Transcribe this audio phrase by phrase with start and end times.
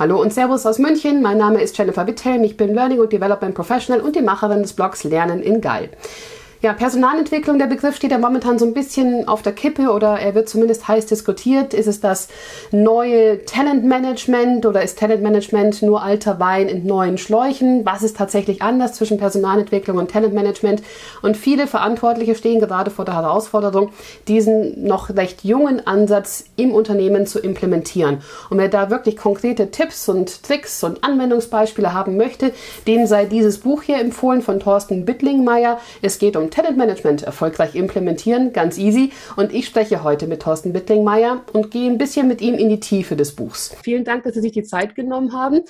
[0.00, 1.20] Hallo und Servus aus München.
[1.20, 2.42] Mein Name ist Jennifer Witthelm.
[2.42, 5.90] Ich bin Learning und Development Professional und die Macherin des Blogs Lernen in Geil.
[6.62, 10.34] Ja, Personalentwicklung, der Begriff steht ja momentan so ein bisschen auf der Kippe oder er
[10.34, 11.72] wird zumindest heiß diskutiert.
[11.72, 12.28] Ist es das
[12.70, 17.86] neue Talentmanagement oder ist Talentmanagement nur alter Wein in neuen Schläuchen?
[17.86, 20.82] Was ist tatsächlich anders zwischen Personalentwicklung und Talentmanagement?
[21.22, 23.88] Und viele Verantwortliche stehen gerade vor der Herausforderung,
[24.28, 28.18] diesen noch recht jungen Ansatz im Unternehmen zu implementieren.
[28.50, 32.52] Und wer da wirklich konkrete Tipps und Tricks und Anwendungsbeispiele haben möchte,
[32.86, 35.78] dem sei dieses Buch hier empfohlen von Thorsten Bittlingmeier.
[36.02, 39.12] Es geht um Talentmanagement erfolgreich implementieren, ganz easy.
[39.36, 42.80] Und ich spreche heute mit Thorsten Bittlingmeier und gehe ein bisschen mit ihm in die
[42.80, 43.74] Tiefe des Buchs.
[43.82, 45.62] Vielen Dank, dass Sie sich die Zeit genommen haben.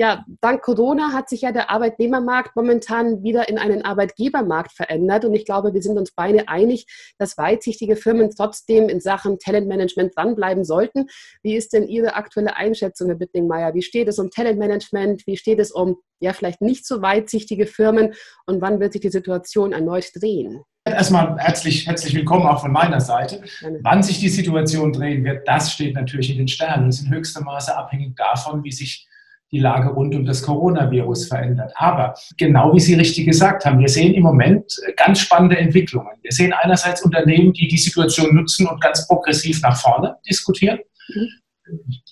[0.00, 5.24] Ja, dank Corona hat sich ja der Arbeitnehmermarkt momentan wieder in einen Arbeitgebermarkt verändert.
[5.24, 6.86] Und ich glaube, wir sind uns beide einig,
[7.18, 11.08] dass weitsichtige Firmen trotzdem in Sachen Talentmanagement dranbleiben sollten.
[11.42, 13.74] Wie ist denn Ihre aktuelle Einschätzung, Herr Bittlingmeier?
[13.74, 15.26] Wie steht es um Talentmanagement?
[15.26, 18.14] Wie steht es um ja vielleicht nicht so weitsichtige Firmen?
[18.46, 20.62] Und wann wird sich die Situation erneut drehen?
[20.84, 23.42] Erstmal herzlich, herzlich willkommen auch von meiner Seite.
[23.82, 26.86] Wann sich die Situation drehen wird, das steht natürlich in den Sternen.
[26.86, 29.08] Das ist in höchstem Maße abhängig davon, wie sich
[29.50, 31.72] die Lage rund um das Coronavirus verändert.
[31.76, 36.12] Aber genau wie Sie richtig gesagt haben, wir sehen im Moment ganz spannende Entwicklungen.
[36.22, 40.78] Wir sehen einerseits Unternehmen, die die Situation nutzen und ganz progressiv nach vorne diskutieren,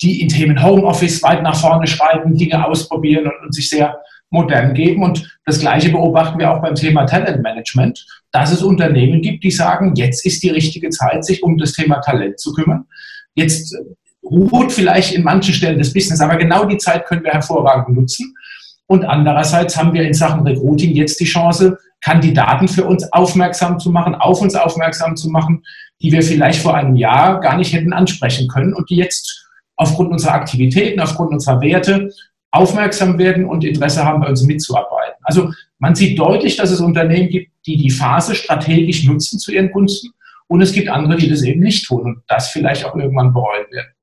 [0.02, 3.98] die in Themen Homeoffice weit nach vorne schreiten, Dinge ausprobieren und, und sich sehr
[4.30, 5.02] modern geben.
[5.02, 9.94] Und das Gleiche beobachten wir auch beim Thema Talentmanagement, dass es Unternehmen gibt, die sagen,
[9.94, 12.86] jetzt ist die richtige Zeit, sich um das Thema Talent zu kümmern.
[13.34, 13.76] Jetzt
[14.30, 18.34] ruht vielleicht in manchen Stellen des Business, aber genau die Zeit können wir hervorragend nutzen.
[18.86, 23.90] Und andererseits haben wir in Sachen Recruiting jetzt die Chance, Kandidaten für uns aufmerksam zu
[23.90, 25.64] machen, auf uns aufmerksam zu machen,
[26.02, 30.12] die wir vielleicht vor einem Jahr gar nicht hätten ansprechen können und die jetzt aufgrund
[30.12, 32.12] unserer Aktivitäten, aufgrund unserer Werte
[32.52, 35.16] aufmerksam werden und Interesse haben, bei uns mitzuarbeiten.
[35.22, 39.72] Also man sieht deutlich, dass es Unternehmen gibt, die die Phase strategisch nutzen zu ihren
[39.72, 40.10] Gunsten
[40.46, 43.66] und es gibt andere, die das eben nicht tun und das vielleicht auch irgendwann bereuen
[43.70, 43.95] werden.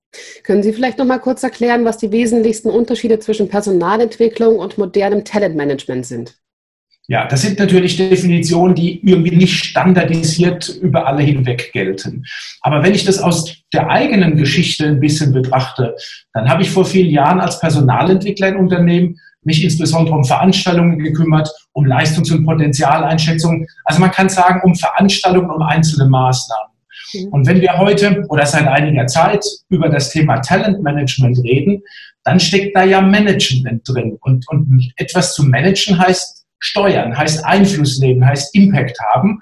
[0.43, 5.25] Können Sie vielleicht noch mal kurz erklären, was die wesentlichsten Unterschiede zwischen Personalentwicklung und modernem
[5.25, 6.35] Talentmanagement sind?
[7.07, 12.23] Ja, das sind natürlich Definitionen, die irgendwie nicht standardisiert über alle hinweg gelten.
[12.61, 15.97] Aber wenn ich das aus der eigenen Geschichte ein bisschen betrachte,
[16.31, 21.49] dann habe ich vor vielen Jahren als Personalentwickler in Unternehmen mich insbesondere um Veranstaltungen gekümmert,
[21.73, 23.67] um Leistungs- und Potenzialeinschätzungen.
[23.83, 26.72] Also man kann sagen, um Veranstaltungen, um einzelne Maßnahmen.
[27.31, 31.81] Und wenn wir heute oder seit einiger Zeit über das Thema Talentmanagement reden,
[32.23, 34.17] dann steckt da ja Management drin.
[34.21, 39.39] Und, und etwas zu managen heißt steuern, heißt Einfluss nehmen, heißt Impact haben.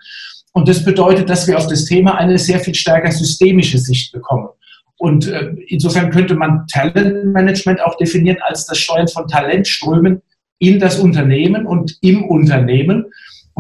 [0.53, 4.49] Und das bedeutet, dass wir auf das Thema eine sehr viel stärker systemische Sicht bekommen.
[4.97, 10.21] Und äh, insofern könnte man Talentmanagement auch definieren als das Steuern von Talentströmen
[10.59, 13.05] in das Unternehmen und im Unternehmen.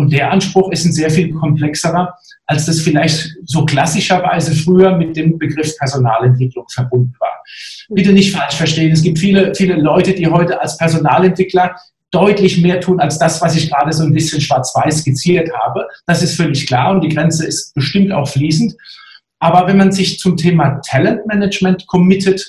[0.01, 2.15] Und der Anspruch ist ein sehr viel komplexerer,
[2.47, 7.43] als das vielleicht so klassischerweise früher mit dem Begriff Personalentwicklung verbunden war.
[7.89, 8.91] Bitte nicht falsch verstehen.
[8.91, 11.75] Es gibt viele, viele Leute, die heute als Personalentwickler
[12.09, 15.85] deutlich mehr tun als das, was ich gerade so ein bisschen schwarz-weiß skizziert habe.
[16.07, 18.73] Das ist völlig klar und die Grenze ist bestimmt auch fließend.
[19.37, 22.43] Aber wenn man sich zum Thema Talentmanagement committet,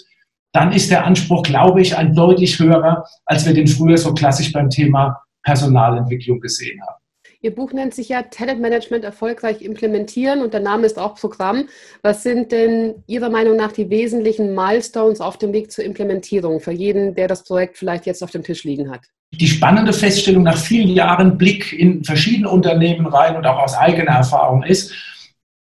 [0.53, 4.53] dann ist der Anspruch, glaube ich, ein deutlich höherer, als wir den früher so klassisch
[4.53, 7.02] beim Thema Personalentwicklung gesehen haben.
[7.45, 11.65] Ihr Buch nennt sich ja Talentmanagement erfolgreich implementieren und der Name ist auch Programm.
[12.01, 16.71] Was sind denn Ihrer Meinung nach die wesentlichen Milestones auf dem Weg zur Implementierung für
[16.71, 19.01] jeden, der das Projekt vielleicht jetzt auf dem Tisch liegen hat?
[19.33, 24.13] Die spannende Feststellung nach vielen Jahren Blick in verschiedene Unternehmen rein und auch aus eigener
[24.13, 24.95] Erfahrung ist,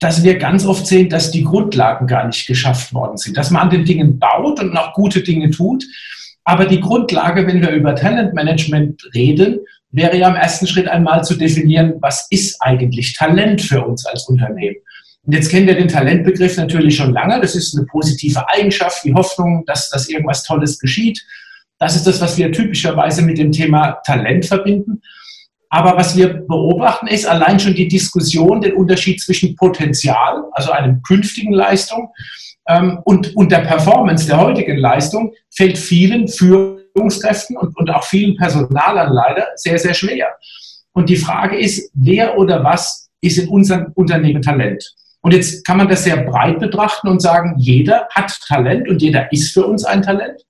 [0.01, 3.63] dass wir ganz oft sehen, dass die Grundlagen gar nicht geschafft worden sind, dass man
[3.63, 5.85] an den Dingen baut und noch gute Dinge tut.
[6.45, 9.61] Aber die Grundlage, wenn wir über Talentmanagement reden,
[9.93, 14.29] wäre ja im ersten Schritt einmal zu definieren, was ist eigentlich Talent für uns als
[14.29, 14.77] Unternehmen.
[15.23, 17.41] Und jetzt kennen wir den Talentbegriff natürlich schon lange.
[17.41, 21.25] Das ist eine positive Eigenschaft, die Hoffnung, dass, dass irgendwas Tolles geschieht.
[21.79, 25.03] Das ist das, was wir typischerweise mit dem Thema Talent verbinden.
[25.69, 31.03] Aber was wir beobachten, ist allein schon die Diskussion, den Unterschied zwischen Potenzial, also einem
[31.03, 32.11] künftigen Leistung,
[32.69, 38.05] ähm, und, und der Performance der heutigen Leistung, fällt vielen für Führungskräften und, und auch
[38.05, 40.29] vielen Personalern leider sehr, sehr schwer.
[40.93, 44.95] Und die Frage ist, wer oder was ist in unserem Unternehmen Talent?
[45.23, 49.31] Und jetzt kann man das sehr breit betrachten und sagen, jeder hat Talent und jeder
[49.33, 50.43] ist für uns ein Talent.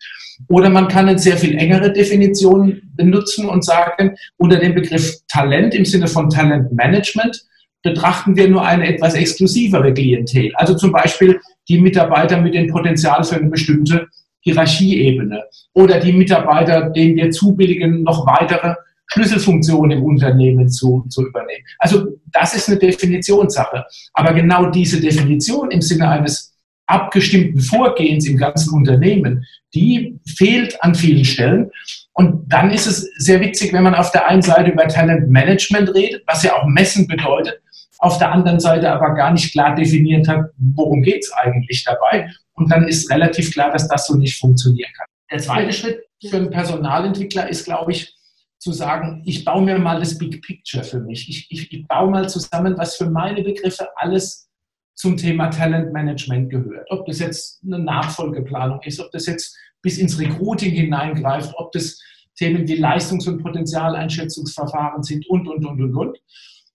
[0.48, 5.74] Oder man kann eine sehr viel engere Definition benutzen und sagen, unter dem Begriff Talent
[5.74, 7.44] im Sinne von Talentmanagement
[7.82, 10.52] betrachten wir nur eine etwas exklusivere Klientel.
[10.54, 14.06] Also zum Beispiel die Mitarbeiter mit dem Potenzial für eine bestimmte
[14.40, 15.44] Hierarchieebene
[15.74, 18.74] oder die Mitarbeiter, denen wir zubilligen, noch weitere
[19.12, 21.64] Schlüsselfunktionen im Unternehmen zu, zu übernehmen.
[21.78, 23.84] Also das ist eine Definitionssache.
[24.12, 26.54] Aber genau diese Definition im Sinne eines
[26.86, 29.44] abgestimmten Vorgehens im ganzen Unternehmen,
[29.74, 31.70] die fehlt an vielen Stellen.
[32.12, 36.22] Und dann ist es sehr witzig, wenn man auf der einen Seite über Talentmanagement redet,
[36.26, 37.60] was ja auch Messen bedeutet,
[37.98, 42.28] auf der anderen Seite aber gar nicht klar definiert hat, worum geht es eigentlich dabei.
[42.60, 45.06] Und dann ist relativ klar, dass das so nicht funktionieren kann.
[45.30, 48.14] Der zweite Schritt für einen Personalentwickler ist, glaube ich,
[48.58, 51.26] zu sagen, ich baue mir mal das Big Picture für mich.
[51.30, 54.50] Ich, ich, ich baue mal zusammen, was für meine Begriffe alles
[54.94, 56.86] zum Thema Talentmanagement gehört.
[56.90, 61.98] Ob das jetzt eine Nachfolgeplanung ist, ob das jetzt bis ins Recruiting hineingreift, ob das
[62.36, 66.18] Themen wie Leistungs- und Potenzialeinschätzungsverfahren sind und, und, und, und, und.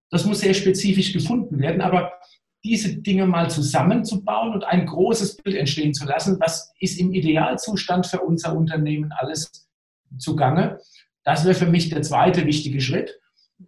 [0.09, 2.11] Das muss sehr spezifisch gefunden werden, aber
[2.65, 8.07] diese Dinge mal zusammenzubauen und ein großes Bild entstehen zu lassen, was ist im Idealzustand
[8.07, 9.69] für unser Unternehmen alles
[10.17, 10.79] zugange,
[11.23, 13.19] das wäre für mich der zweite wichtige Schritt.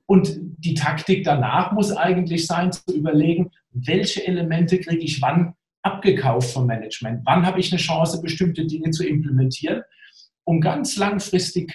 [0.05, 5.53] Und die Taktik danach muss eigentlich sein, zu überlegen, welche Elemente kriege ich wann
[5.83, 7.21] abgekauft vom Management?
[7.25, 9.83] Wann habe ich eine Chance, bestimmte Dinge zu implementieren,
[10.43, 11.73] um ganz langfristig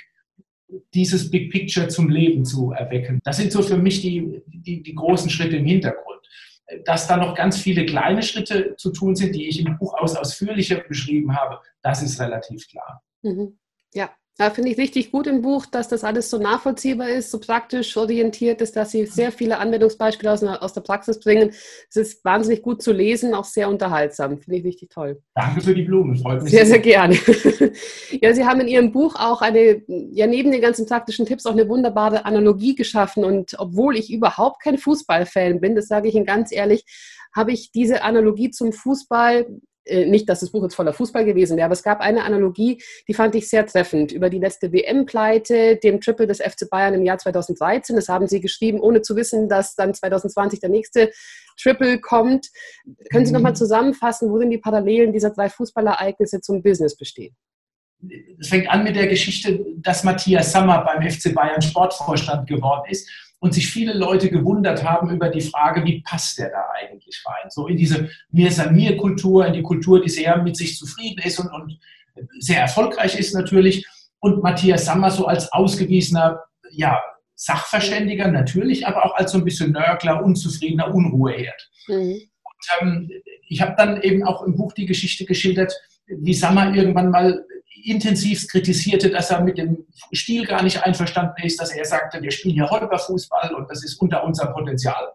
[0.93, 3.21] dieses Big Picture zum Leben zu erwecken?
[3.25, 6.12] Das sind so für mich die, die, die großen Schritte im Hintergrund.
[6.85, 10.17] Dass da noch ganz viele kleine Schritte zu tun sind, die ich im Buch aus
[10.17, 13.03] ausführlicher beschrieben habe, das ist relativ klar.
[13.23, 13.59] Mhm.
[13.95, 17.39] Ja, ja, finde ich richtig gut im Buch, dass das alles so nachvollziehbar ist, so
[17.39, 21.51] praktisch orientiert ist, dass Sie sehr viele Anwendungsbeispiele aus, aus der Praxis bringen.
[21.91, 24.41] Es ist wahnsinnig gut zu lesen, auch sehr unterhaltsam.
[24.41, 25.21] Finde ich richtig toll.
[25.35, 26.51] Danke für die Blumen, freut mich.
[26.51, 27.15] Sehr, sehr gerne.
[28.23, 31.53] ja, Sie haben in Ihrem Buch auch eine, ja, neben den ganzen praktischen Tipps auch
[31.53, 33.25] eine wunderbare Analogie geschaffen.
[33.25, 36.87] Und obwohl ich überhaupt kein Fußballfan bin, das sage ich Ihnen ganz ehrlich,
[37.35, 39.47] habe ich diese Analogie zum Fußball
[39.87, 43.15] nicht, dass das Buch jetzt voller Fußball gewesen wäre, aber es gab eine Analogie, die
[43.15, 47.19] fand ich sehr treffend über die letzte WM-Pleite, dem Triple des FC Bayern im Jahr
[47.19, 47.97] 2013.
[47.97, 51.11] Das haben Sie geschrieben, ohne zu wissen, dass dann 2020 der nächste
[51.61, 52.49] Triple kommt.
[53.11, 53.57] Können Sie nochmal mhm.
[53.57, 57.35] zusammenfassen, worin die Parallelen dieser drei Fußballereignisse zum Business bestehen?
[58.41, 63.09] Es fängt an mit der Geschichte, dass Matthias Sammer beim FC Bayern Sportvorstand geworden ist
[63.43, 67.51] und sich viele Leute gewundert haben über die Frage, wie passt der da eigentlich rein?
[67.51, 71.21] So in diese mir san mir Kultur, in die Kultur, die sehr mit sich zufrieden
[71.25, 71.77] ist und, und
[72.39, 73.85] sehr erfolgreich ist natürlich.
[74.21, 76.39] Und Matthias Sammer so als ausgewiesener
[76.71, 77.03] ja,
[77.35, 81.69] Sachverständiger natürlich, aber auch als so ein bisschen Nörgler, unzufriedener Unruheherd.
[81.89, 82.21] Mhm.
[82.45, 83.11] Und, ähm,
[83.49, 85.75] ich habe dann eben auch im Buch die Geschichte geschildert,
[86.07, 87.45] wie Sammer irgendwann mal
[87.85, 92.31] intensiv kritisierte, dass er mit dem Stil gar nicht einverstanden ist, dass er sagte, wir
[92.31, 95.09] spielen hier Holperfußball und das ist unter unserem Potenzial.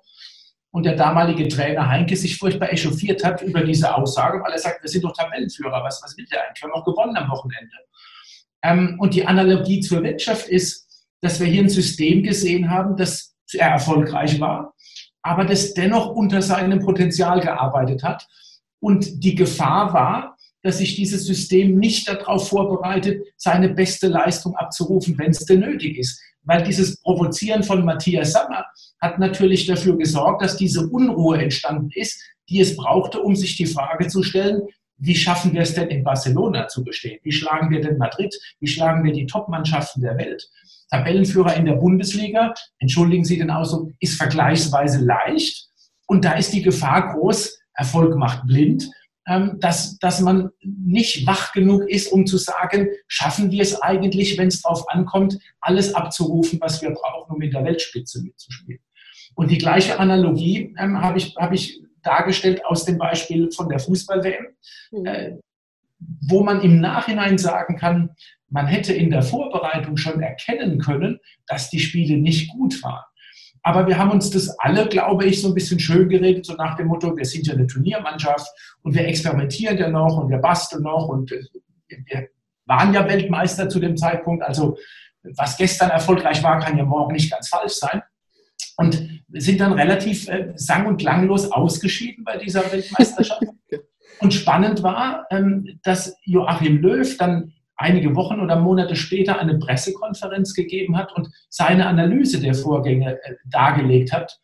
[0.72, 4.84] Und der damalige Trainer Heinke sich furchtbar echauffiert hat über diese Aussage, weil er sagt,
[4.84, 6.62] wir sind doch Tabellenführer, was, was will der eigentlich?
[6.62, 7.76] Wir haben auch gewonnen am Wochenende.
[8.64, 10.88] Ähm, und die Analogie zur Wirtschaft ist,
[11.22, 14.76] dass wir hier ein System gesehen haben, das sehr erfolgreich war,
[15.22, 18.28] aber das dennoch unter seinem Potenzial gearbeitet hat.
[18.80, 25.18] Und die Gefahr war, dass sich dieses System nicht darauf vorbereitet, seine beste Leistung abzurufen,
[25.18, 26.22] wenn es denn nötig ist.
[26.44, 28.66] Weil dieses Provozieren von Matthias Sammer
[29.02, 33.66] hat natürlich dafür gesorgt, dass diese Unruhe entstanden ist, die es brauchte, um sich die
[33.66, 34.62] Frage zu stellen,
[35.00, 37.20] wie schaffen wir es denn in Barcelona zu bestehen?
[37.24, 38.36] Wie schlagen wir denn Madrid?
[38.60, 40.50] Wie schlagen wir die Top-Mannschaften der Welt?
[40.90, 45.68] Tabellenführer in der Bundesliga, entschuldigen Sie den Ausdruck, ist vergleichsweise leicht.
[46.08, 48.90] Und da ist die Gefahr groß, Erfolg macht blind.
[49.30, 54.38] Ähm, dass, dass man nicht wach genug ist, um zu sagen, schaffen wir es eigentlich,
[54.38, 58.80] wenn es darauf ankommt, alles abzurufen, was wir brauchen, um in der Weltspitze mitzuspielen.
[59.36, 63.80] Und die gleiche Analogie ähm, habe ich, hab ich dargestellt aus dem Beispiel von der
[63.80, 64.48] Fußball-WM,
[64.92, 65.06] mhm.
[65.06, 65.38] äh,
[66.30, 68.12] wo man im Nachhinein sagen kann,
[68.50, 73.04] man hätte in der Vorbereitung schon erkennen können, dass die Spiele nicht gut waren.
[73.68, 76.78] Aber wir haben uns das alle, glaube ich, so ein bisschen schön geredet, so nach
[76.78, 78.48] dem Motto, wir sind ja eine Turniermannschaft
[78.82, 82.30] und wir experimentieren ja noch und wir basteln noch und wir
[82.66, 84.42] waren ja Weltmeister zu dem Zeitpunkt.
[84.42, 84.78] Also
[85.36, 88.02] was gestern erfolgreich war, kann ja morgen nicht ganz falsch sein.
[88.78, 93.44] Und sind dann relativ äh, sang- und klanglos ausgeschieden bei dieser Weltmeisterschaft.
[94.22, 100.54] und spannend war, ähm, dass Joachim Löw dann einige Wochen oder Monate später eine Pressekonferenz
[100.54, 104.40] gegeben hat und seine Analyse der Vorgänge äh, dargelegt hat.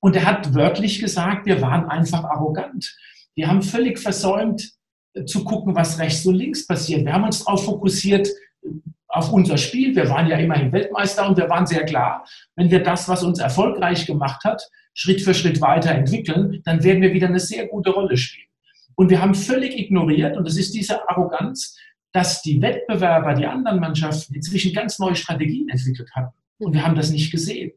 [0.00, 2.96] Und er hat wörtlich gesagt, wir waren einfach arrogant.
[3.34, 4.72] Wir haben völlig versäumt
[5.14, 7.04] äh, zu gucken, was rechts und links passiert.
[7.04, 8.68] Wir haben uns darauf fokussiert, äh,
[9.08, 9.94] auf unser Spiel.
[9.94, 12.24] Wir waren ja immerhin Weltmeister und wir waren sehr klar,
[12.56, 14.62] wenn wir das, was uns erfolgreich gemacht hat,
[14.94, 18.48] Schritt für Schritt weiterentwickeln, dann werden wir wieder eine sehr gute Rolle spielen.
[18.94, 21.76] Und wir haben völlig ignoriert, und das ist diese Arroganz,
[22.12, 26.34] dass die Wettbewerber, die anderen Mannschaften inzwischen ganz neue Strategien entwickelt hatten.
[26.58, 27.72] Und wir haben das nicht gesehen.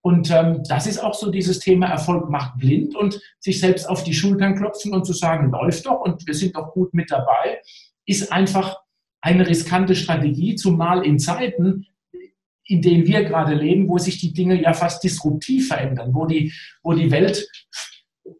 [0.00, 4.04] Und ähm, das ist auch so dieses Thema Erfolg macht blind und sich selbst auf
[4.04, 7.60] die Schultern klopfen und zu sagen, läuft doch und wir sind doch gut mit dabei,
[8.04, 8.76] ist einfach
[9.20, 11.86] eine riskante Strategie, zumal in Zeiten,
[12.64, 16.52] in denen wir gerade leben, wo sich die Dinge ja fast disruptiv verändern, wo die,
[16.84, 17.48] wo die Welt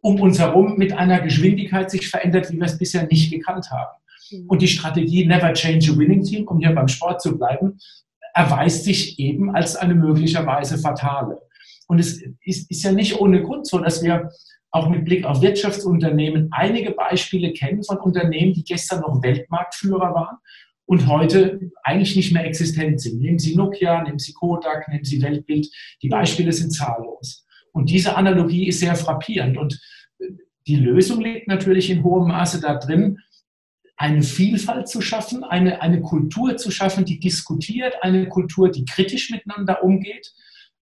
[0.01, 3.97] um uns herum mit einer Geschwindigkeit sich verändert, wie wir es bisher nicht gekannt haben.
[4.47, 7.79] Und die Strategie Never Change a Winning Team, um hier beim Sport zu bleiben,
[8.33, 11.39] erweist sich eben als eine möglicherweise fatale.
[11.87, 14.29] Und es ist, ist ja nicht ohne Grund so, dass wir
[14.71, 20.37] auch mit Blick auf Wirtschaftsunternehmen einige Beispiele kennen von Unternehmen, die gestern noch Weltmarktführer waren
[20.85, 23.19] und heute eigentlich nicht mehr existent sind.
[23.19, 25.67] Nehmen Sie Nokia, nehmen Sie Kodak, nehmen Sie Weltbild.
[26.01, 27.45] Die Beispiele sind zahllos.
[27.71, 29.57] Und diese Analogie ist sehr frappierend.
[29.57, 29.79] Und
[30.67, 33.19] die Lösung liegt natürlich in hohem Maße da drin,
[33.97, 39.31] eine Vielfalt zu schaffen, eine, eine Kultur zu schaffen, die diskutiert, eine Kultur, die kritisch
[39.31, 40.33] miteinander umgeht,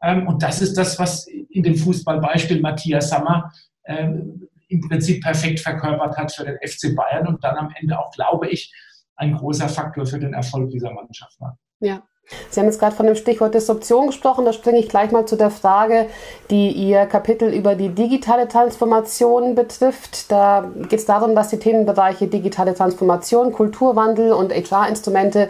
[0.03, 3.51] ähm, und das ist das, was in dem Fußballbeispiel Matthias Sammer
[3.85, 8.11] ähm, im Prinzip perfekt verkörpert hat für den FC Bayern und dann am Ende auch,
[8.11, 8.73] glaube ich,
[9.15, 11.57] ein großer Faktor für den Erfolg dieser Mannschaft war.
[11.79, 12.03] Ja,
[12.49, 14.45] Sie haben jetzt gerade von dem Stichwort Disruption gesprochen.
[14.45, 16.07] Da springe ich gleich mal zu der Frage,
[16.49, 20.31] die Ihr Kapitel über die digitale Transformation betrifft.
[20.31, 25.49] Da geht es darum, dass die Themenbereiche digitale Transformation, Kulturwandel und HR-Instrumente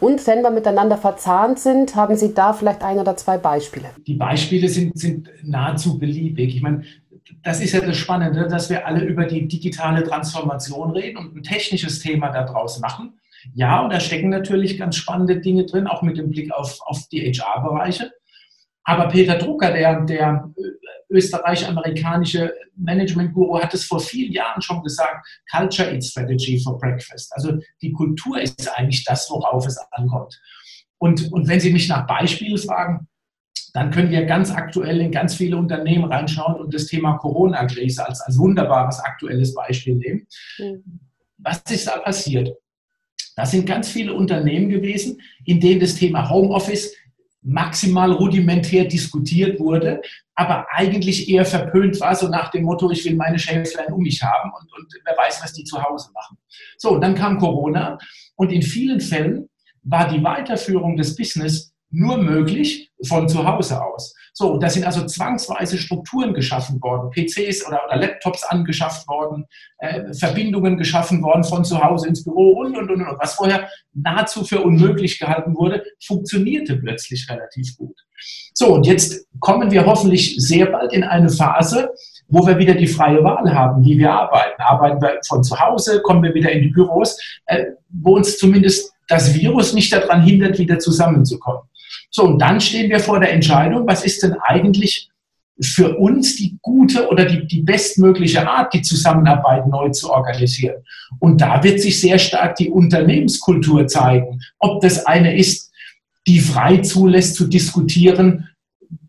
[0.00, 1.96] untrennbar miteinander verzahnt sind.
[1.96, 3.86] Haben Sie da vielleicht ein oder zwei Beispiele?
[4.06, 6.56] Die Beispiele sind, sind nahezu beliebig.
[6.56, 6.84] Ich meine,
[7.42, 11.42] das ist ja das Spannende, dass wir alle über die digitale Transformation reden und ein
[11.42, 13.14] technisches Thema daraus machen.
[13.52, 17.06] Ja, und da stecken natürlich ganz spannende Dinge drin, auch mit dem Blick auf, auf
[17.08, 18.10] die HR-Bereiche.
[18.84, 20.50] Aber Peter Drucker, der, der
[21.10, 27.32] österreich-amerikanische Management-Guru, hat es vor vielen Jahren schon gesagt, Culture is Strategy for Breakfast.
[27.34, 30.38] Also die Kultur ist eigentlich das, worauf es ankommt.
[30.98, 33.08] Und, und wenn Sie mich nach Beispielen fragen,
[33.72, 38.20] dann können wir ganz aktuell in ganz viele Unternehmen reinschauen und das Thema Corona-Krise als,
[38.20, 40.26] als wunderbares aktuelles Beispiel nehmen.
[40.58, 41.00] Mhm.
[41.38, 42.50] Was ist da passiert?
[43.36, 46.94] Das sind ganz viele Unternehmen gewesen, in denen das Thema Homeoffice
[47.42, 50.00] maximal rudimentär diskutiert wurde,
[50.34, 54.22] aber eigentlich eher verpönt war, so nach dem Motto, ich will meine Schäflein um mich
[54.22, 56.38] haben und, und wer weiß, was die zu Hause machen.
[56.78, 57.98] So, und dann kam Corona
[58.36, 59.48] und in vielen Fällen
[59.82, 64.14] war die Weiterführung des Business nur möglich von zu Hause aus.
[64.36, 69.46] So, da sind also zwangsweise Strukturen geschaffen worden, PCs oder, oder Laptops angeschafft worden,
[69.78, 73.18] äh, Verbindungen geschaffen worden von zu Hause ins Büro und, und, und, und.
[73.20, 77.96] Was vorher nahezu für unmöglich gehalten wurde, funktionierte plötzlich relativ gut.
[78.52, 81.90] So, und jetzt kommen wir hoffentlich sehr bald in eine Phase,
[82.26, 84.60] wo wir wieder die freie Wahl haben, wie wir arbeiten.
[84.60, 88.92] Arbeiten wir von zu Hause, kommen wir wieder in die Büros, äh, wo uns zumindest
[89.06, 91.62] das Virus nicht daran hindert, wieder zusammenzukommen.
[92.16, 95.10] So, und dann stehen wir vor der Entscheidung, was ist denn eigentlich
[95.60, 100.76] für uns die gute oder die, die bestmögliche Art, die Zusammenarbeit neu zu organisieren.
[101.18, 104.40] Und da wird sich sehr stark die Unternehmenskultur zeigen.
[104.60, 105.72] Ob das eine ist,
[106.28, 108.48] die frei zulässt zu diskutieren,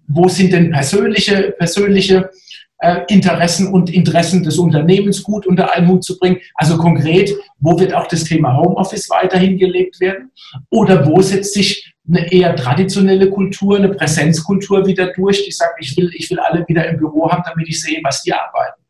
[0.07, 2.31] wo sind denn persönliche, persönliche
[2.79, 6.39] äh, Interessen und Interessen des Unternehmens gut unter einen Hut zu bringen.
[6.55, 10.31] Also konkret, wo wird auch das Thema Homeoffice weiterhin gelebt werden?
[10.71, 15.97] Oder wo setzt sich eine eher traditionelle Kultur, eine Präsenzkultur wieder durch, die sagt, ich
[15.97, 18.81] will, ich will alle wieder im Büro haben, damit ich sehe, was die arbeiten.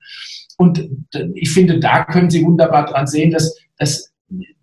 [0.57, 0.89] Und
[1.33, 4.13] ich finde, da können Sie wunderbar dran sehen, dass, dass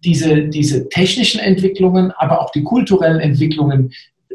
[0.04, 3.92] diese, diese technischen Entwicklungen, aber auch die kulturellen Entwicklungen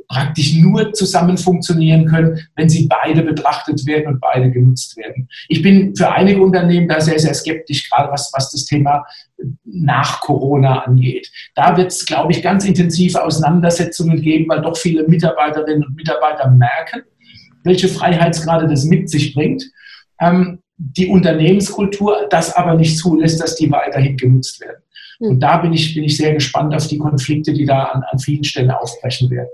[0.07, 5.27] praktisch nur zusammen funktionieren können, wenn sie beide betrachtet werden und beide genutzt werden.
[5.49, 9.05] Ich bin für einige Unternehmen da sehr, sehr skeptisch, gerade was, was das Thema
[9.65, 11.29] nach Corona angeht.
[11.55, 16.49] Da wird es, glaube ich, ganz intensive Auseinandersetzungen geben, weil doch viele Mitarbeiterinnen und Mitarbeiter
[16.49, 17.01] merken,
[17.63, 19.63] welche Freiheitsgrade das mit sich bringt.
[20.21, 24.83] Ähm, die Unternehmenskultur das aber nicht zulässt, dass die weiterhin genutzt werden.
[25.19, 25.39] Und hm.
[25.39, 28.43] da bin ich, bin ich sehr gespannt auf die Konflikte, die da an, an vielen
[28.43, 29.49] Stellen aufbrechen werden.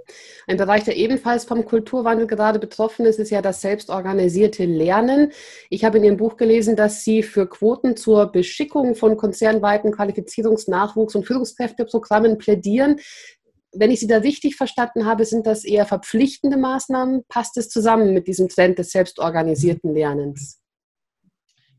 [0.48, 5.32] Ein Bereich, der ebenfalls vom Kulturwandel gerade betroffen ist, ist ja das selbstorganisierte Lernen.
[5.70, 11.16] Ich habe in Ihrem Buch gelesen, dass Sie für Quoten zur Beschickung von konzernweiten Qualifizierungsnachwuchs-
[11.16, 13.00] und Führungskräfteprogrammen plädieren.
[13.72, 17.24] Wenn ich Sie da richtig verstanden habe, sind das eher verpflichtende Maßnahmen.
[17.28, 20.60] Passt es zusammen mit diesem Trend des selbstorganisierten Lernens?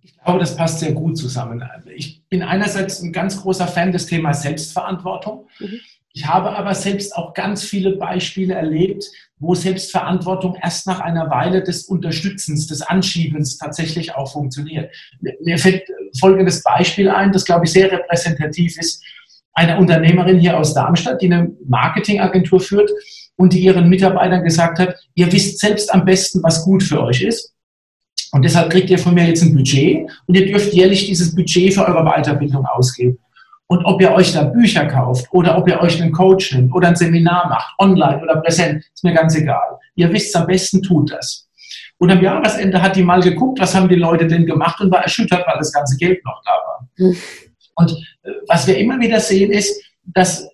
[0.01, 1.63] Ich glaube, das passt sehr gut zusammen.
[1.95, 5.49] Ich bin einerseits ein ganz großer Fan des Themas Selbstverantwortung.
[5.59, 5.81] Mhm.
[6.17, 9.05] Ich habe aber selbst auch ganz viele Beispiele erlebt,
[9.41, 14.95] wo Selbstverantwortung erst nach einer Weile des Unterstützens, des Anschiebens tatsächlich auch funktioniert.
[15.41, 15.83] Mir fällt
[16.21, 19.03] folgendes Beispiel ein, das glaube ich sehr repräsentativ ist.
[19.55, 22.91] einer Unternehmerin hier aus Darmstadt, die eine Marketingagentur führt
[23.37, 27.23] und die ihren Mitarbeitern gesagt hat, ihr wisst selbst am besten, was gut für euch
[27.23, 27.55] ist.
[28.31, 31.75] Und deshalb kriegt ihr von mir jetzt ein Budget und ihr dürft jährlich dieses Budget
[31.75, 33.19] für eure Weiterbildung ausgeben.
[33.67, 36.89] Und ob ihr euch da Bücher kauft oder ob ihr euch einen Coach nimmt oder
[36.89, 39.79] ein Seminar macht, online oder präsent, ist mir ganz egal.
[39.95, 41.49] Ihr wisst am besten, tut das.
[41.99, 45.03] Und am Jahresende hat die mal geguckt, was haben die Leute denn gemacht und war
[45.03, 46.89] erschüttert, weil das ganze Geld noch da war.
[46.97, 47.17] Hm.
[47.77, 47.93] Und
[48.23, 50.49] äh, was wir immer wieder sehen, ist, dass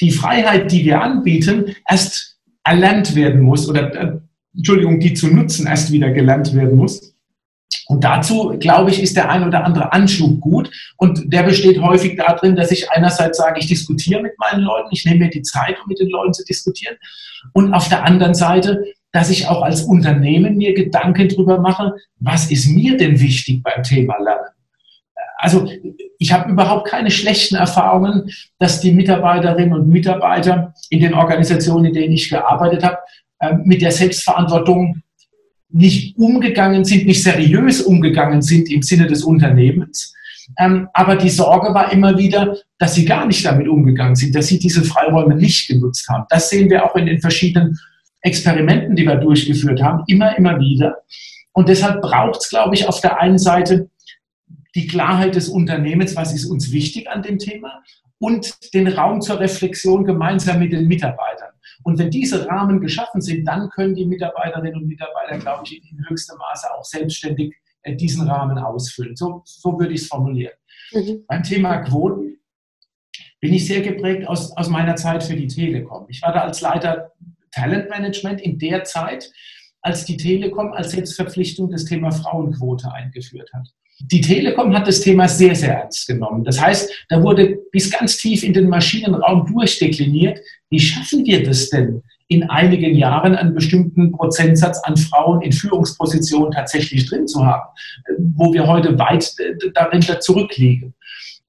[0.00, 4.18] die Freiheit, die wir anbieten, erst erlernt werden muss oder, äh,
[4.56, 7.09] Entschuldigung, die zu nutzen erst wieder gelernt werden muss.
[7.86, 10.70] Und dazu, glaube ich, ist der ein oder andere Anschub gut.
[10.96, 15.04] Und der besteht häufig darin, dass ich einerseits sage, ich diskutiere mit meinen Leuten, ich
[15.04, 16.96] nehme mir die Zeit, um mit den Leuten zu diskutieren.
[17.52, 22.50] Und auf der anderen Seite, dass ich auch als Unternehmen mir Gedanken darüber mache, was
[22.50, 24.50] ist mir denn wichtig beim Thema Lernen?
[25.36, 25.66] Also
[26.18, 31.94] ich habe überhaupt keine schlechten Erfahrungen, dass die Mitarbeiterinnen und Mitarbeiter in den Organisationen, in
[31.94, 32.98] denen ich gearbeitet habe,
[33.40, 35.02] ähm, mit der Selbstverantwortung
[35.72, 40.14] nicht umgegangen sind, nicht seriös umgegangen sind im Sinne des Unternehmens.
[40.58, 44.48] Ähm, aber die Sorge war immer wieder, dass sie gar nicht damit umgegangen sind, dass
[44.48, 46.24] sie diese Freiräume nicht genutzt haben.
[46.28, 47.78] Das sehen wir auch in den verschiedenen
[48.22, 50.96] Experimenten, die wir durchgeführt haben, immer, immer wieder.
[51.52, 53.88] Und deshalb braucht es, glaube ich, auf der einen Seite
[54.74, 57.82] die Klarheit des Unternehmens, was ist uns wichtig an dem Thema
[58.18, 61.49] und den Raum zur Reflexion gemeinsam mit den Mitarbeitern.
[61.82, 66.08] Und wenn diese Rahmen geschaffen sind, dann können die Mitarbeiterinnen und Mitarbeiter, glaube ich, in
[66.08, 69.16] höchstem Maße auch selbstständig äh, diesen Rahmen ausfüllen.
[69.16, 70.54] So, so würde ich es formulieren.
[70.92, 71.24] Mhm.
[71.26, 72.38] Beim Thema Quoten
[73.40, 76.06] bin ich sehr geprägt aus, aus meiner Zeit für die Telekom.
[76.08, 77.12] Ich war da als Leiter
[77.52, 79.32] Talentmanagement in der Zeit,
[79.82, 83.68] als die Telekom als Selbstverpflichtung das Thema Frauenquote eingeführt hat.
[84.06, 86.42] Die Telekom hat das Thema sehr, sehr ernst genommen.
[86.44, 90.40] Das heißt, da wurde bis ganz tief in den Maschinenraum durchdekliniert,
[90.70, 96.52] wie schaffen wir das denn, in einigen Jahren einen bestimmten Prozentsatz an Frauen in Führungspositionen
[96.52, 97.68] tatsächlich drin zu haben,
[98.34, 99.34] wo wir heute weit
[99.74, 100.94] dahinter zurückliegen.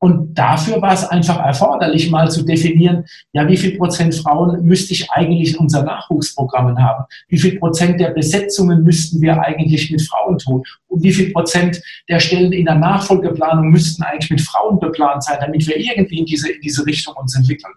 [0.04, 4.94] Und dafür war es einfach erforderlich, mal zu definieren, ja, wie viel Prozent Frauen müsste
[4.94, 7.06] ich eigentlich in unseren Nachwuchsprogrammen haben?
[7.28, 10.64] Wie viel Prozent der Besetzungen müssten wir eigentlich mit Frauen tun?
[10.88, 15.38] Und wie viel Prozent der Stellen in der Nachfolgeplanung müssten eigentlich mit Frauen beplant sein,
[15.40, 17.74] damit wir irgendwie in diese, in diese Richtung uns entwickeln?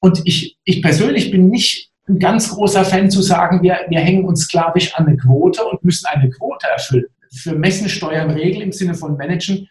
[0.00, 4.24] Und ich, ich persönlich bin nicht ein ganz großer Fan zu sagen, wir, wir hängen
[4.24, 7.06] uns sklavisch an eine Quote und müssen eine Quote erfüllen.
[7.30, 9.68] Für Messen, Steuern, Regeln im Sinne von Managen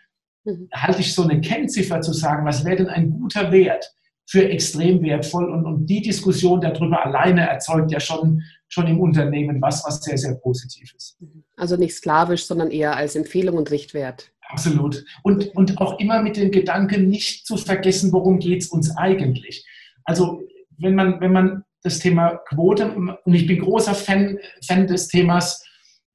[0.58, 0.70] mhm.
[0.74, 3.94] halte ich so eine Kennziffer zu sagen, was wäre denn ein guter Wert
[4.26, 9.60] für extrem wertvoll und, und die Diskussion darüber alleine erzeugt ja schon, schon im Unternehmen
[9.62, 11.18] was, was sehr, sehr positiv ist.
[11.58, 14.32] Also nicht sklavisch, sondern eher als Empfehlung und Richtwert.
[14.50, 15.04] Absolut.
[15.24, 19.66] Und, und auch immer mit dem Gedanken, nicht zu vergessen, worum geht es uns eigentlich.
[20.04, 20.42] Also
[20.78, 25.64] wenn man, wenn man das Thema Quote, und ich bin großer Fan, Fan des Themas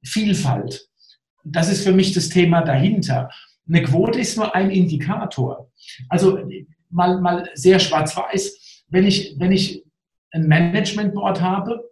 [0.03, 0.87] Vielfalt,
[1.43, 3.29] das ist für mich das Thema dahinter.
[3.67, 5.71] Eine Quote ist nur ein Indikator.
[6.09, 6.39] Also
[6.89, 8.85] mal, mal sehr schwarz-weiß.
[8.89, 9.83] Wenn ich, wenn ich
[10.31, 11.89] ein Management-Board habe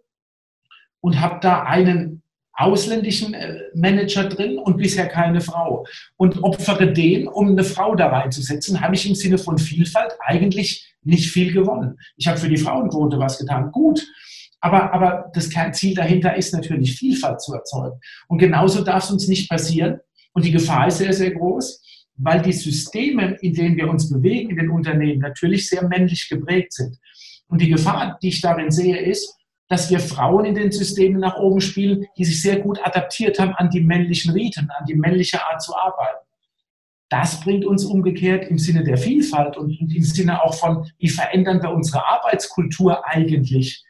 [1.00, 2.22] und habe da einen
[2.56, 8.08] ausländischen äh, Manager drin und bisher keine Frau und opfere den, um eine Frau da
[8.08, 11.98] reinzusetzen, habe ich im Sinne von Vielfalt eigentlich nicht viel gewonnen.
[12.16, 14.06] Ich habe für die Frauenquote was getan, gut.
[14.60, 18.00] Aber, aber das Kernziel dahinter ist natürlich Vielfalt zu erzeugen.
[18.28, 20.00] Und genauso darf es uns nicht passieren,
[20.34, 21.80] und die Gefahr ist sehr, sehr groß,
[22.16, 26.72] weil die Systeme, in denen wir uns bewegen in den Unternehmen, natürlich sehr männlich geprägt
[26.72, 26.98] sind.
[27.48, 29.34] Und die Gefahr, die ich darin sehe, ist,
[29.68, 33.54] dass wir Frauen in den Systemen nach oben spielen, die sich sehr gut adaptiert haben
[33.54, 36.24] an die männlichen Riten, an die männliche Art zu arbeiten.
[37.08, 41.62] Das bringt uns umgekehrt im Sinne der Vielfalt und im Sinne auch von, wie verändern
[41.62, 43.84] wir unsere Arbeitskultur eigentlich,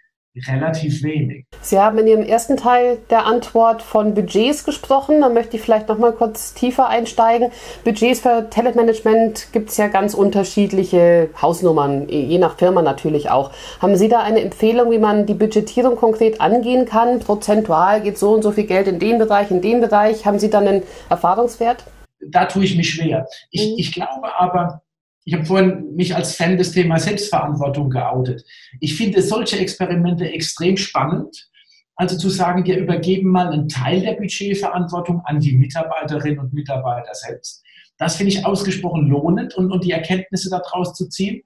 [0.49, 1.47] relativ wenig.
[1.61, 5.21] Sie haben in Ihrem ersten Teil der Antwort von Budgets gesprochen.
[5.21, 7.51] Da möchte ich vielleicht noch mal kurz tiefer einsteigen.
[7.85, 13.53] Budgets für Talentmanagement gibt es ja ganz unterschiedliche Hausnummern, je nach Firma natürlich auch.
[13.81, 17.21] Haben Sie da eine Empfehlung, wie man die Budgetierung konkret angehen kann?
[17.21, 20.27] Prozentual geht so und so viel Geld in den Bereich, in den Bereich.
[20.27, 21.85] Haben Sie da einen Erfahrungswert?
[22.27, 23.27] Da tue ich mich schwer.
[23.51, 23.75] Ich, mhm.
[23.79, 24.83] ich glaube aber,
[25.25, 28.45] ich habe vorhin mich als Fan des Themas Selbstverantwortung geoutet.
[28.81, 31.49] Ich finde solche Experimente extrem spannend.
[31.97, 37.15] Also zu sagen, wir übergeben mal einen Teil der Budgetverantwortung an die Mitarbeiterinnen und Mitarbeiter
[37.15, 37.63] selbst.
[37.99, 41.43] Das finde ich ausgesprochen lohnend und, und die Erkenntnisse daraus zu ziehen.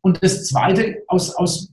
[0.00, 1.72] Und das Zweite, aus, aus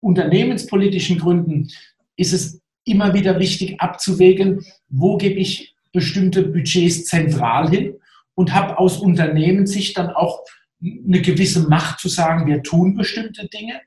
[0.00, 1.68] unternehmenspolitischen Gründen
[2.16, 7.94] ist es immer wieder wichtig abzuwägen, wo gebe ich bestimmte Budgets zentral hin
[8.34, 10.40] und habe aus Unternehmenssicht dann auch
[10.82, 13.80] eine gewisse Macht zu sagen, wir tun bestimmte Dinge.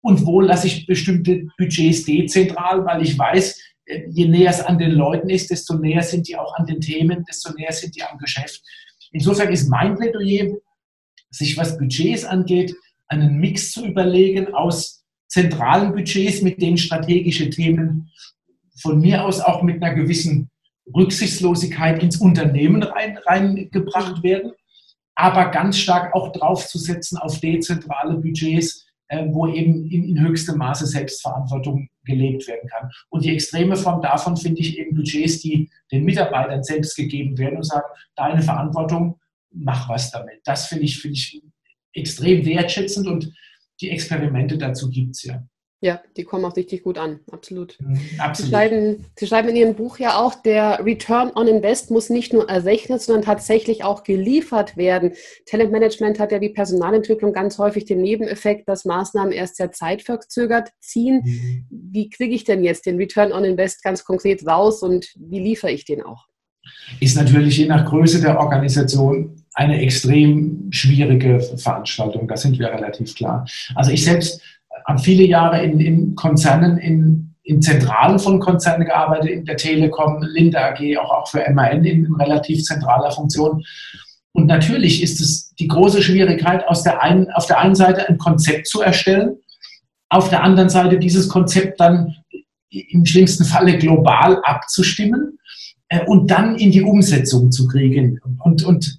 [0.00, 4.78] Und wo lasse ich bestimmte Budgets dezentral, weil ich weiß, äh, je näher es an
[4.78, 8.02] den Leuten ist, desto näher sind die auch an den Themen, desto näher sind die
[8.02, 8.62] am Geschäft.
[9.12, 10.56] Insofern ist mein Plädoyer,
[11.30, 12.74] sich was Budgets angeht,
[13.08, 18.10] einen Mix zu überlegen aus zentralen Budgets, mit denen strategische Themen
[18.80, 20.50] von mir aus auch mit einer gewissen
[20.94, 24.52] Rücksichtslosigkeit ins Unternehmen rein, reingebracht werden,
[25.14, 30.86] aber ganz stark auch draufzusetzen auf dezentrale Budgets, äh, wo eben in, in höchstem Maße
[30.86, 32.90] Selbstverantwortung gelebt werden kann.
[33.10, 37.56] Und die extreme Form davon finde ich eben Budgets, die den Mitarbeitern selbst gegeben werden
[37.56, 39.20] und sagen, deine Verantwortung,
[39.50, 40.40] mach was damit.
[40.44, 41.42] Das finde ich, finde ich
[41.92, 43.32] extrem wertschätzend und
[43.80, 45.44] die Experimente dazu gibt es ja.
[45.84, 47.76] Ja, die kommen auch richtig gut an, absolut.
[47.80, 48.36] Mhm, absolut.
[48.36, 52.32] Sie, schreiben, Sie schreiben in Ihrem Buch ja auch, der Return on Invest muss nicht
[52.32, 55.14] nur errechnet, sondern tatsächlich auch geliefert werden.
[55.46, 61.22] Talentmanagement hat ja wie Personalentwicklung ganz häufig den Nebeneffekt, dass Maßnahmen erst sehr zeitverzögert ziehen.
[61.24, 61.66] Mhm.
[61.68, 65.72] Wie kriege ich denn jetzt den Return on Invest ganz konkret raus und wie liefere
[65.72, 66.28] ich den auch?
[67.00, 72.28] Ist natürlich je nach Größe der Organisation eine extrem schwierige Veranstaltung.
[72.28, 73.46] Da sind wir relativ klar.
[73.74, 74.40] Also ich selbst
[74.86, 80.22] habe viele Jahre in, in Konzernen, in, in Zentralen von Konzernen gearbeitet, in der Telekom,
[80.22, 83.62] Linda AG, auch, auch für MAN in, in relativ zentraler Funktion.
[84.32, 88.18] Und natürlich ist es die große Schwierigkeit, aus der einen, auf der einen Seite ein
[88.18, 89.36] Konzept zu erstellen,
[90.08, 92.14] auf der anderen Seite dieses Konzept dann
[92.70, 95.38] im schlimmsten Falle global abzustimmen
[95.88, 98.18] äh, und dann in die Umsetzung zu kriegen.
[98.42, 98.98] Und, und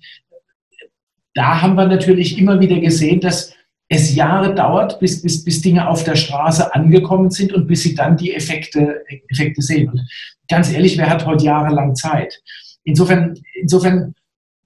[1.34, 3.54] da haben wir natürlich immer wieder gesehen, dass
[3.94, 7.94] es Jahre dauert, bis, bis, bis Dinge auf der Straße angekommen sind und bis sie
[7.94, 9.90] dann die Effekte, Effekte sehen.
[9.90, 10.02] Und
[10.50, 12.42] ganz ehrlich, wer hat heute jahrelang Zeit?
[12.84, 14.16] Insofern, insofern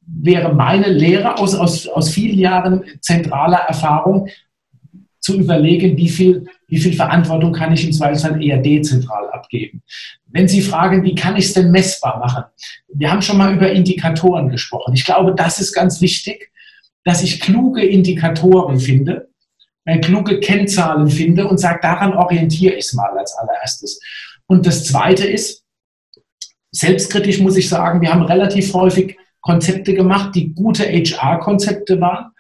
[0.05, 4.29] wäre meine Lehre aus, aus, aus vielen Jahren zentraler Erfahrung
[5.19, 9.83] zu überlegen, wie viel, wie viel Verantwortung kann ich im Zweifelsfall eher dezentral abgeben.
[10.27, 12.45] Wenn Sie fragen, wie kann ich es denn messbar machen?
[12.93, 14.93] Wir haben schon mal über Indikatoren gesprochen.
[14.93, 16.49] Ich glaube, das ist ganz wichtig
[17.07, 19.29] dass ich kluge Indikatoren finde,
[19.85, 24.01] äh, kluge Kennzahlen finde und sage, daran orientiere ich es mal als allererstes.
[24.45, 25.63] Und das Zweite ist,
[26.71, 32.31] selbstkritisch muss ich sagen, wir haben relativ häufig Konzepte gemacht, die gute HR-Konzepte waren.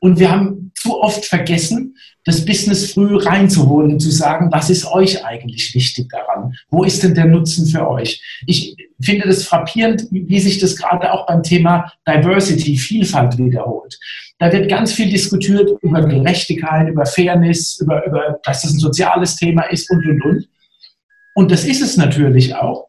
[0.00, 4.86] Und wir haben zu oft vergessen, das Business früh reinzuholen und zu sagen, was ist
[4.86, 6.54] euch eigentlich wichtig daran?
[6.70, 8.22] Wo ist denn der Nutzen für euch?
[8.46, 13.98] Ich finde das frappierend, wie sich das gerade auch beim Thema Diversity, Vielfalt wiederholt.
[14.38, 19.36] Da wird ganz viel diskutiert über Gerechtigkeit, über Fairness, über, über dass das ein soziales
[19.36, 20.48] Thema ist und, und, und.
[21.34, 22.88] Und das ist es natürlich auch.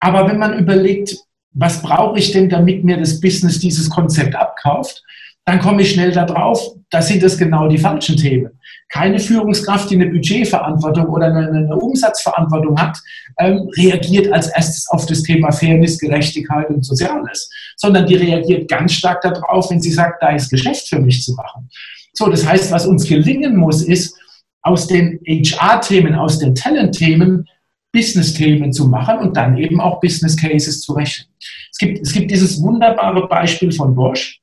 [0.00, 1.16] Aber wenn man überlegt,
[1.52, 5.02] was brauche ich denn, damit mir das Business dieses Konzept abkauft,
[5.46, 8.58] dann komme ich schnell darauf, da sind das genau die falschen Themen.
[8.88, 12.98] Keine Führungskraft, die eine Budgetverantwortung oder eine, eine Umsatzverantwortung hat,
[13.38, 18.92] ähm, reagiert als erstes auf das Thema Fairness, Gerechtigkeit und Soziales, sondern die reagiert ganz
[18.92, 21.68] stark darauf, wenn sie sagt, da ist Geschäft für mich zu machen.
[22.12, 24.16] So, das heißt, was uns gelingen muss, ist,
[24.62, 27.46] aus den HR-Themen, aus den Talent-Themen
[27.92, 31.28] Business-Themen zu machen und dann eben auch Business Cases zu rechnen.
[31.70, 34.40] Es gibt, es gibt dieses wunderbare Beispiel von Bosch.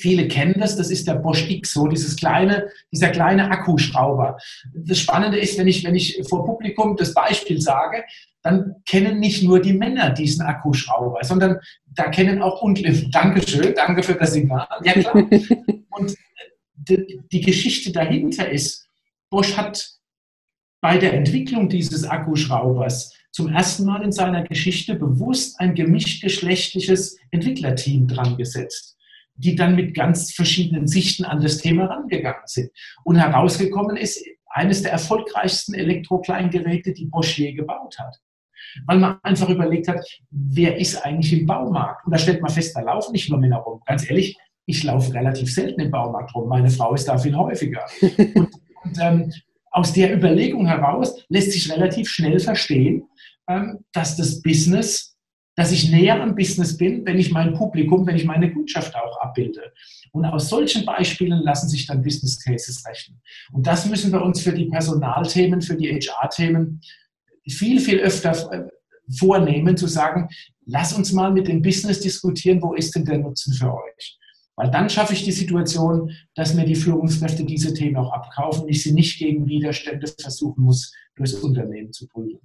[0.00, 4.38] Viele kennen das, das ist der Bosch X, so dieses kleine, dieser kleine Akkuschrauber.
[4.74, 8.04] Das Spannende ist, wenn ich, wenn ich vor Publikum das Beispiel sage,
[8.42, 13.10] dann kennen nicht nur die Männer diesen Akkuschrauber, sondern da kennen auch Unglimpfen.
[13.10, 14.66] Dankeschön, danke für das Signal.
[14.82, 15.14] Ja, klar.
[15.90, 16.16] Und
[16.74, 18.88] die, die Geschichte dahinter ist,
[19.28, 19.86] Bosch hat
[20.80, 28.08] bei der Entwicklung dieses Akkuschraubers zum ersten Mal in seiner Geschichte bewusst ein gemischtgeschlechtliches Entwicklerteam
[28.08, 28.96] dran gesetzt
[29.40, 32.70] die dann mit ganz verschiedenen Sichten an das Thema rangegangen sind.
[33.04, 38.16] Und herausgekommen ist eines der erfolgreichsten Elektrokleingeräte, die Bosch je gebaut hat.
[38.86, 42.04] Weil man einfach überlegt hat, wer ist eigentlich im Baumarkt?
[42.04, 43.80] Und da stellt man fest, da laufen nicht nur Männer rum.
[43.86, 46.48] Ganz ehrlich, ich laufe relativ selten im Baumarkt rum.
[46.48, 47.84] Meine Frau ist da viel häufiger.
[48.34, 48.50] Und,
[48.82, 49.32] und ähm,
[49.72, 53.04] aus der Überlegung heraus lässt sich relativ schnell verstehen,
[53.48, 55.09] ähm, dass das Business
[55.56, 59.20] dass ich näher am Business bin, wenn ich mein Publikum, wenn ich meine Kundschaft auch
[59.20, 59.72] abbilde.
[60.12, 63.20] Und aus solchen Beispielen lassen sich dann Business Cases rechnen.
[63.52, 66.80] Und das müssen wir uns für die Personalthemen, für die HR-Themen
[67.48, 68.68] viel, viel öfter äh,
[69.16, 70.28] vornehmen, zu sagen,
[70.66, 74.18] lass uns mal mit dem Business diskutieren, wo ist denn der Nutzen für euch?
[74.56, 78.82] Weil dann schaffe ich die Situation, dass mir die Führungskräfte diese Themen auch abkaufen, ich
[78.82, 82.40] sie nicht gegen Widerstände versuchen muss durchs Unternehmen zu prügeln.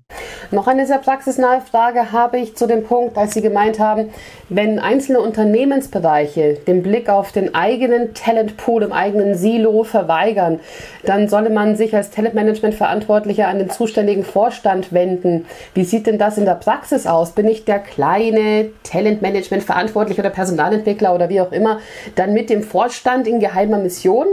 [0.52, 4.10] Noch eine sehr praxisnahe Frage habe ich zu dem Punkt, als Sie gemeint haben,
[4.50, 10.60] wenn einzelne Unternehmensbereiche den Blick auf den eigenen Talentpool im eigenen Silo verweigern,
[11.04, 15.46] dann solle man sich als Talentmanagement-Verantwortlicher an den zuständigen Vorstand wenden.
[15.74, 17.32] Wie sieht denn das in der Praxis aus?
[17.32, 21.80] Bin ich der kleine Talentmanagement-Verantwortliche oder Personalentwickler oder wie auch immer,
[22.16, 24.28] dann mit dem Vorstand in geheimer Mission?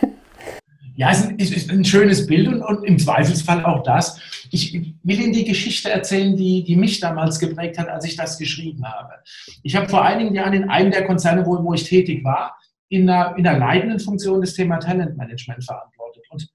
[0.96, 4.18] Ja, es ist ein schönes Bild und, und, im Zweifelsfall auch das.
[4.50, 8.38] Ich will Ihnen die Geschichte erzählen, die, die mich damals geprägt hat, als ich das
[8.38, 9.12] geschrieben habe.
[9.62, 13.10] Ich habe vor einigen Jahren in einem der Konzerne, wo, wo ich tätig war, in
[13.10, 16.48] einer, in einer leitenden Funktion das Thema Talentmanagement verantwortet und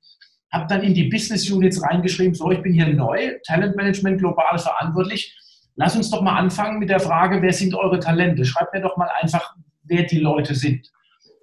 [0.51, 5.37] habe dann in die Business Units reingeschrieben, so, ich bin hier neu, Talentmanagement global verantwortlich.
[5.75, 8.43] Lass uns doch mal anfangen mit der Frage, wer sind eure Talente?
[8.43, 10.89] Schreibt mir doch mal einfach, wer die Leute sind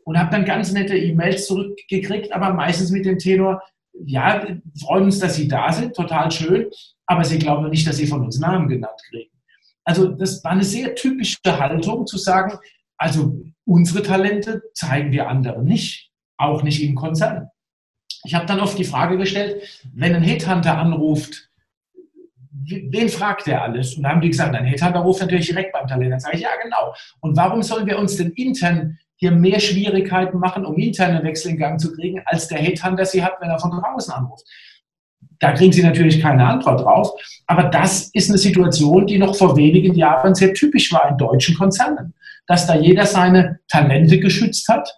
[0.09, 3.62] und habe dann ganz nette E-Mails zurückgekriegt, aber meistens mit dem Tenor,
[4.07, 4.42] ja,
[4.81, 6.71] freuen uns, dass Sie da sind, total schön,
[7.05, 9.31] aber Sie glauben nicht, dass Sie von uns Namen genannt kriegen.
[9.85, 12.59] Also das war eine sehr typische Haltung zu sagen,
[12.97, 17.51] also unsere Talente zeigen wir anderen nicht, auch nicht im Konzern.
[18.25, 21.51] Ich habe dann oft die Frage gestellt, wenn ein Headhunter anruft,
[22.51, 23.97] wen fragt er alles?
[23.97, 26.12] Und da haben die gesagt, ein Headhunter ruft natürlich direkt beim Talent.
[26.12, 26.94] Dann sage ich, ja genau.
[27.21, 31.59] Und warum sollen wir uns denn intern hier mehr Schwierigkeiten machen, um interne Wechsel in
[31.59, 34.44] Gang zu kriegen, als der Headhunter sie hat, wenn er von draußen anruft.
[35.40, 37.12] Da kriegen Sie natürlich keine Antwort drauf.
[37.46, 41.57] Aber das ist eine Situation, die noch vor wenigen Jahren sehr typisch war in deutschen
[41.57, 42.14] Konzernen,
[42.46, 44.88] dass da jeder seine Talente geschützt hat.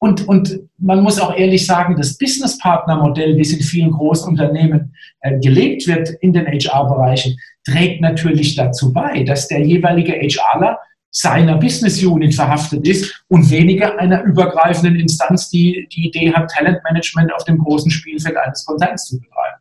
[0.00, 4.94] Und, und man muss auch ehrlich sagen, das Business-Partner-Modell, wie es in vielen großen Unternehmen
[5.20, 10.78] äh, gelebt wird in den HR-Bereichen, trägt natürlich dazu bei, dass der jeweilige HRler
[11.10, 17.32] seiner Business Unit verhaftet ist und weniger einer übergreifenden Instanz, die die Idee hat, Talentmanagement
[17.34, 19.58] auf dem großen Spielfeld eines Konzerns zu betreiben.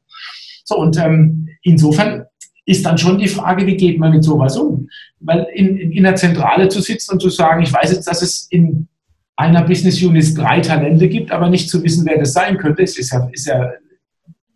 [0.66, 2.26] So, und ähm, insofern
[2.66, 4.90] ist dann schon die Frage, wie geht man mit sowas um?
[5.22, 8.22] Weil in, in, in der Zentrale zu sitzen und zu sagen, ich weiß jetzt, dass
[8.22, 8.90] es in
[9.38, 13.00] einer Business Unit drei Talente gibt, aber nicht zu wissen, wer das sein könnte, ist,
[13.00, 13.72] ist, ja, ist, ja,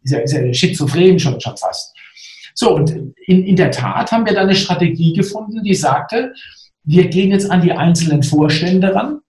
[0.03, 1.95] ist, ja, ist ja schizophren schon, schon fast.
[2.53, 2.89] So, und
[3.25, 6.33] in, in der Tat haben wir dann eine Strategie gefunden, die sagte,
[6.83, 9.21] wir gehen jetzt an die einzelnen Vorstände ran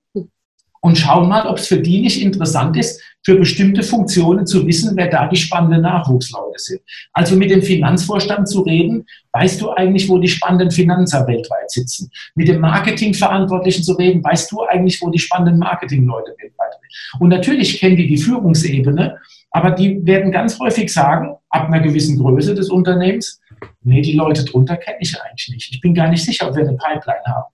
[0.81, 4.97] und schauen mal, ob es für die nicht interessant ist, für bestimmte Funktionen zu wissen,
[4.97, 6.81] wer da die spannenden Nachwuchsleute sind.
[7.13, 12.11] Also mit dem Finanzvorstand zu reden, weißt du eigentlich, wo die spannenden Finanzer weltweit sitzen.
[12.35, 17.21] Mit dem Marketingverantwortlichen zu reden, weißt du eigentlich, wo die spannenden Marketingleute weltweit sind.
[17.23, 19.19] Und natürlich kennen die die Führungsebene,
[19.53, 23.41] aber die werden ganz häufig sagen, ab einer gewissen Größe des Unternehmens,
[23.83, 25.75] nee, die Leute drunter kenne ich eigentlich nicht.
[25.75, 27.53] Ich bin gar nicht sicher, ob wir eine Pipeline haben.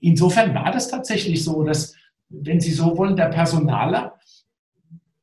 [0.00, 1.94] Insofern war das tatsächlich so, dass,
[2.28, 4.18] wenn Sie so wollen, der Personaler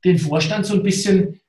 [0.04, 1.40] den Vorstand so ein bisschen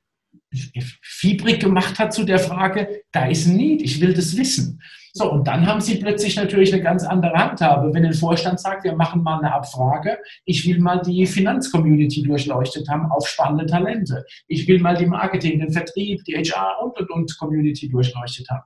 [1.01, 4.81] fiebrig gemacht hat zu der Frage, da ist ein Need, ich will das wissen.
[5.17, 7.93] So, und dann haben sie plötzlich natürlich eine ganz andere Handhabe.
[7.93, 12.89] Wenn ein Vorstand sagt, wir machen mal eine Abfrage, ich will mal die Finanzcommunity durchleuchtet
[12.89, 14.25] haben auf spannende Talente.
[14.49, 18.65] Ich will mal die Marketing, den Vertrieb, die HR und, und, und Community durchleuchtet haben.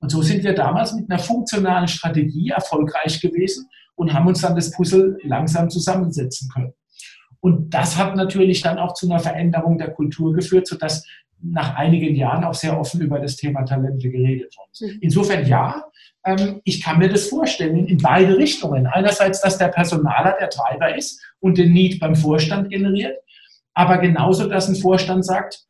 [0.00, 4.56] Und so sind wir damals mit einer funktionalen Strategie erfolgreich gewesen und haben uns dann
[4.56, 6.74] das Puzzle langsam zusammensetzen können.
[7.38, 11.06] Und das hat natürlich dann auch zu einer Veränderung der Kultur geführt, sodass
[11.42, 14.82] nach einigen Jahren auch sehr offen über das Thema Talente geredet worden ist.
[14.82, 14.98] Mhm.
[15.00, 15.84] Insofern ja,
[16.24, 18.86] ähm, ich kann mir das vorstellen in beide Richtungen.
[18.86, 23.16] Einerseits, dass der Personaler der Treiber ist und den Need beim Vorstand generiert,
[23.74, 25.66] aber genauso, dass ein Vorstand sagt,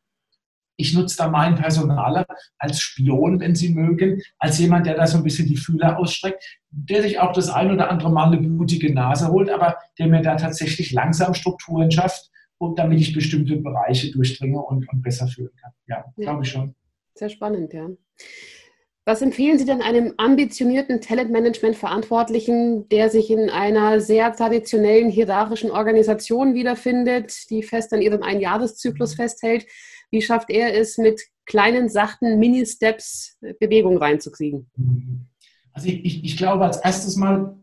[0.77, 2.25] ich nutze da meinen Personaler
[2.59, 6.43] als Spion, wenn Sie mögen, als jemand, der da so ein bisschen die Fühler ausstreckt,
[6.69, 10.21] der sich auch das ein oder andere Mal eine blutige Nase holt, aber der mir
[10.21, 15.55] da tatsächlich langsam Strukturen schafft, und damit ich bestimmte Bereiche durchdringe und, und besser führen
[15.61, 15.71] kann.
[15.87, 16.31] Ja, ja.
[16.31, 16.75] glaube ich schon.
[17.13, 17.89] Sehr spannend, ja.
[19.05, 26.53] Was empfehlen Sie denn einem ambitionierten Talentmanagement-Verantwortlichen, der sich in einer sehr traditionellen hierarchischen Organisation
[26.55, 29.65] wiederfindet, die fest an ihrem Einjahreszyklus festhält?
[30.11, 34.69] Wie schafft er es, mit kleinen, sachten Mini-Steps Bewegung reinzukriegen?
[35.71, 37.57] Also ich, ich, ich glaube, als erstes mal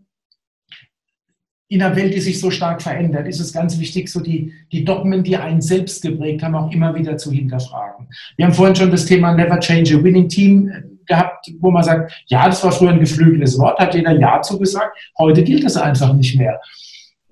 [1.75, 4.85] in einer Welt, die sich so stark verändert, ist es ganz wichtig, so die, die
[4.85, 8.07] Dogmen, die einen selbst geprägt haben, auch immer wieder zu hinterfragen.
[8.37, 11.83] Wir haben vorhin schon das Thema Never Change a Winning Team äh, gehabt, wo man
[11.83, 15.77] sagt, ja, das war früher ein geflügeltes Wort, hat jeder Ja zugesagt, heute gilt das
[15.77, 16.61] einfach nicht mehr.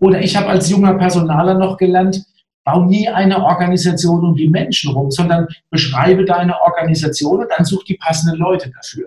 [0.01, 2.25] Oder ich habe als junger Personaler noch gelernt,
[2.65, 7.85] bau nie eine Organisation um die Menschen rum, sondern beschreibe deine Organisation und dann such
[7.85, 9.07] die passenden Leute dafür.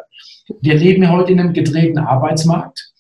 [0.62, 2.95] Wir leben heute in einem gedrehten Arbeitsmarkt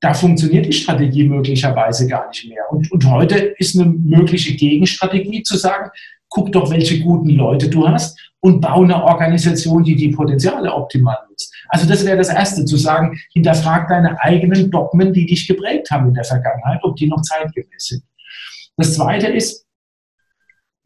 [0.00, 2.62] da funktioniert die Strategie möglicherweise gar nicht mehr.
[2.70, 5.90] Und, und heute ist eine mögliche Gegenstrategie zu sagen,
[6.28, 11.18] guck doch, welche guten Leute du hast und baue eine Organisation, die die Potenziale optimal
[11.28, 11.54] nutzt.
[11.68, 16.08] Also das wäre das Erste, zu sagen, hinterfrag deine eigenen Dogmen, die dich geprägt haben
[16.08, 18.02] in der Vergangenheit, ob die noch zeitgemäß sind.
[18.76, 19.65] Das Zweite ist,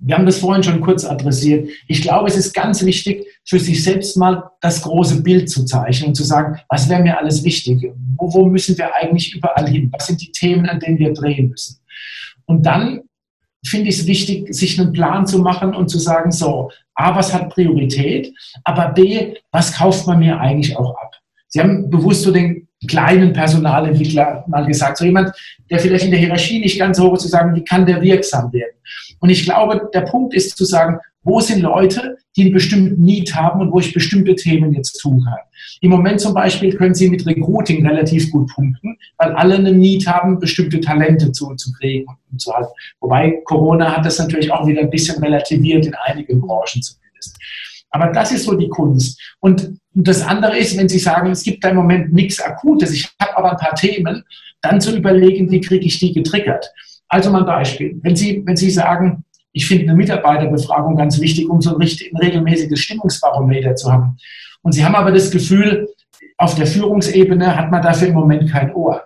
[0.01, 1.69] wir haben das vorhin schon kurz adressiert.
[1.87, 6.09] Ich glaube, es ist ganz wichtig, für sich selbst mal das große Bild zu zeichnen
[6.09, 7.93] und zu sagen, was wäre mir alles wichtig?
[8.17, 9.91] Wo, wo müssen wir eigentlich überall hin?
[9.93, 11.81] Was sind die Themen, an denen wir drehen müssen?
[12.47, 13.01] Und dann
[13.65, 17.35] finde ich es wichtig, sich einen Plan zu machen und zu sagen, so, A, was
[17.35, 18.33] hat Priorität,
[18.65, 21.15] aber B, was kauft man mir eigentlich auch ab?
[21.49, 25.33] Sie haben bewusst so den kleinen Personalentwickler mal gesagt, so jemand,
[25.71, 28.53] der vielleicht in der Hierarchie nicht ganz hoch ist, zu sagen, wie kann der wirksam
[28.53, 28.77] werden?
[29.21, 33.35] Und ich glaube, der Punkt ist zu sagen, wo sind Leute, die einen bestimmten Need
[33.35, 35.39] haben und wo ich bestimmte Themen jetzt tun kann.
[35.83, 40.07] Im Moment zum Beispiel können Sie mit Recruiting relativ gut punkten, weil alle einen Need
[40.07, 42.71] haben, bestimmte Talente zu, zu kriegen und zu halten.
[43.01, 47.37] Wobei Corona hat das natürlich auch wieder ein bisschen relativiert in einigen Branchen zumindest.
[47.91, 49.21] Aber das ist so die Kunst.
[49.41, 53.11] Und das andere ist, wenn Sie sagen, es gibt da im Moment nichts Akutes, ich
[53.21, 54.25] habe aber ein paar Themen,
[54.63, 56.71] dann zu überlegen, wie kriege ich die getriggert.
[57.11, 57.99] Also mal ein Beispiel.
[58.03, 62.13] Wenn Sie, wenn Sie sagen, ich finde eine Mitarbeiterbefragung ganz wichtig, um so ein, richtig,
[62.13, 64.17] ein regelmäßiges Stimmungsbarometer zu haben.
[64.63, 65.89] Und Sie haben aber das Gefühl,
[66.39, 69.03] auf der Führungsebene hat man dafür im Moment kein Ohr.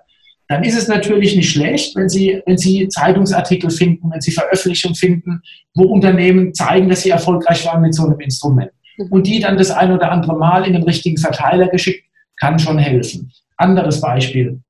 [0.49, 4.95] Dann ist es natürlich nicht schlecht, wenn Sie, wenn Sie Zeitungsartikel finden, wenn Sie Veröffentlichungen
[4.95, 5.41] finden,
[5.75, 8.71] wo Unternehmen zeigen, dass sie erfolgreich waren mit so einem Instrument.
[8.99, 9.07] Mhm.
[9.07, 12.05] Und die dann das ein oder andere Mal in den richtigen Verteiler geschickt,
[12.39, 13.33] kann schon helfen.
[13.57, 14.61] Anderes Beispiel.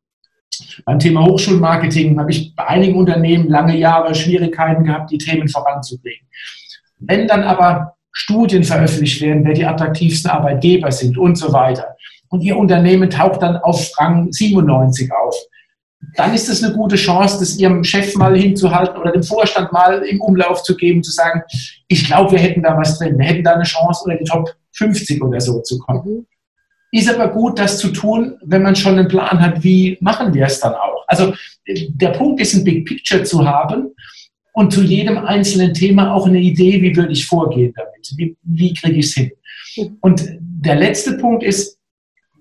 [0.85, 6.27] Beim Thema Hochschulmarketing habe ich bei einigen Unternehmen lange Jahre Schwierigkeiten gehabt, die Themen voranzubringen.
[6.99, 11.97] Wenn dann aber Studien veröffentlicht werden, wer die attraktivsten Arbeitgeber sind und so weiter,
[12.29, 15.37] und Ihr Unternehmen taucht dann auf Rang 97 auf,
[16.17, 20.03] dann ist es eine gute Chance, das Ihrem Chef mal hinzuhalten oder dem Vorstand mal
[20.03, 21.43] im Umlauf zu geben, zu sagen,
[21.89, 24.55] ich glaube, wir hätten da was drin, wir hätten da eine Chance, unter die Top
[24.73, 26.27] 50 oder so zu kommen.
[26.95, 30.47] Ist aber gut, das zu tun, wenn man schon einen Plan hat, wie machen wir
[30.47, 31.03] es dann auch.
[31.09, 31.35] Also
[31.67, 33.89] der Punkt ist, ein Big Picture zu haben
[34.53, 38.75] und zu jedem einzelnen Thema auch eine Idee, wie würde ich vorgehen damit, wie, wie
[38.75, 39.33] kriege ich es hin.
[40.03, 41.81] Und der letzte Punkt ist,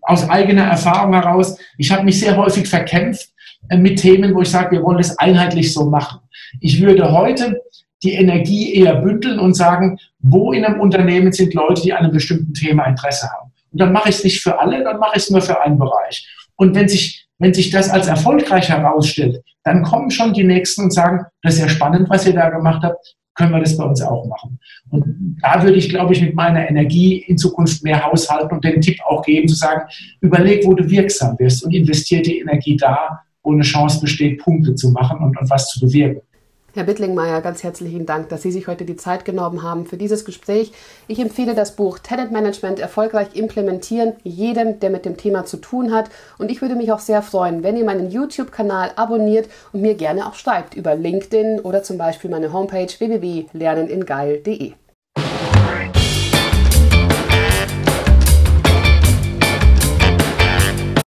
[0.03, 3.29] aus eigener Erfahrung heraus, ich habe mich sehr häufig verkämpft
[3.69, 6.19] äh, mit Themen, wo ich sage, wir wollen es einheitlich so machen.
[6.59, 7.59] Ich würde heute
[8.03, 12.11] die Energie eher bündeln und sagen, wo in einem Unternehmen sind Leute, die an einem
[12.11, 13.52] bestimmten Thema Interesse haben.
[13.73, 15.77] Und dann mache ich es nicht für alle, dann mache ich es nur für einen
[15.77, 16.27] Bereich.
[16.55, 20.93] Und wenn sich, wenn sich das als erfolgreich herausstellt, dann kommen schon die Nächsten und
[20.93, 24.01] sagen, das ist ja spannend, was ihr da gemacht habt, können wir das bei uns
[24.01, 24.59] auch machen.
[24.89, 28.79] Und da würde ich, glaube ich, mit meiner Energie in Zukunft mehr haushalten und den
[28.79, 29.89] Tipp auch geben, zu sagen,
[30.21, 34.75] überleg, wo du wirksam wirst und investiere die Energie da, wo eine Chance besteht, Punkte
[34.75, 36.21] zu machen und, und was zu bewirken.
[36.75, 40.25] Herr Bittlingmeier, ganz herzlichen Dank, dass Sie sich heute die Zeit genommen haben für dieses
[40.25, 40.71] Gespräch.
[41.07, 45.93] Ich empfehle das Buch Talent Management erfolgreich implementieren, jedem, der mit dem Thema zu tun
[45.93, 46.09] hat.
[46.39, 50.25] Und ich würde mich auch sehr freuen, wenn ihr meinen YouTube-Kanal abonniert und mir gerne
[50.25, 54.73] auch schreibt über LinkedIn oder zum Beispiel meine Homepage www.lerneningeil.de.